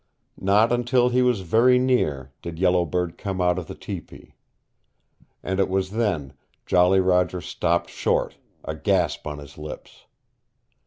Not 0.41 0.71
until 0.71 1.09
he 1.09 1.21
was 1.21 1.41
very 1.41 1.77
near 1.77 2.31
did 2.41 2.57
Yellow 2.57 2.85
Bird 2.87 3.19
come 3.19 3.39
out 3.39 3.59
of 3.59 3.67
the 3.67 3.75
tepee. 3.75 4.33
And 5.43 5.59
it 5.59 5.69
was 5.69 5.91
then 5.91 6.33
Jolly 6.65 6.99
Roger 6.99 7.39
stopped 7.39 7.91
short, 7.91 8.35
a 8.63 8.73
gasp 8.75 9.27
on 9.27 9.37
his 9.37 9.59
lips. 9.59 10.05